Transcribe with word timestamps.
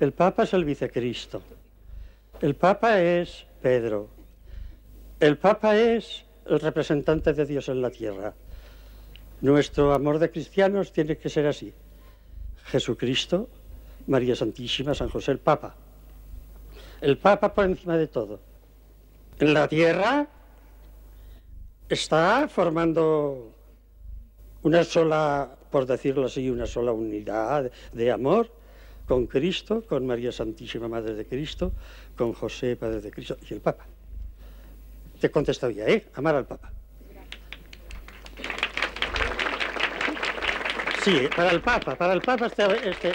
El 0.00 0.12
Papa 0.12 0.42
es 0.42 0.52
el 0.54 0.64
vicecristo. 0.64 1.40
El 2.40 2.56
Papa 2.56 3.00
es 3.00 3.46
Pedro. 3.62 4.08
El 5.20 5.38
Papa 5.38 5.76
es 5.76 6.24
el 6.46 6.58
representante 6.58 7.32
de 7.32 7.46
Dios 7.46 7.68
en 7.68 7.80
la 7.80 7.90
tierra. 7.90 8.34
Nuestro 9.40 9.92
amor 9.92 10.18
de 10.18 10.30
cristianos 10.30 10.92
tiene 10.92 11.16
que 11.16 11.28
ser 11.28 11.46
así. 11.46 11.72
Jesucristo, 12.64 13.48
María 14.08 14.34
Santísima, 14.34 14.94
San 14.94 15.08
José, 15.08 15.30
el 15.32 15.38
Papa. 15.38 15.76
El 17.00 17.18
Papa 17.18 17.54
por 17.54 17.64
encima 17.64 17.96
de 17.96 18.08
todo. 18.08 18.40
En 19.38 19.54
la 19.54 19.68
tierra 19.68 20.26
está 21.88 22.48
formando 22.48 23.52
una 24.62 24.82
sola, 24.82 25.56
por 25.70 25.86
decirlo 25.86 26.26
así, 26.26 26.50
una 26.50 26.66
sola 26.66 26.92
unidad 26.92 27.70
de 27.92 28.10
amor 28.10 28.50
con 29.06 29.26
Cristo, 29.26 29.82
con 29.86 30.06
María 30.06 30.32
Santísima 30.32 30.88
Madre 30.88 31.14
de 31.14 31.26
Cristo, 31.26 31.72
con 32.16 32.32
José 32.32 32.76
Padre 32.76 33.00
de 33.00 33.10
Cristo 33.10 33.36
y 33.48 33.54
el 33.54 33.60
Papa. 33.60 33.84
Te 35.20 35.26
he 35.26 35.30
contestado 35.30 35.72
ya, 35.72 35.86
¿eh? 35.86 36.06
Amar 36.14 36.34
al 36.36 36.46
Papa. 36.46 36.70
Sí, 41.02 41.28
para 41.36 41.50
el 41.50 41.60
Papa, 41.60 41.94
para 41.94 42.14
el 42.14 42.22
Papa 42.22 42.46
este... 42.46 42.88
este... 42.88 43.12